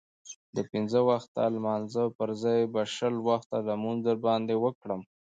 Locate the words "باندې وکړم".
4.25-5.01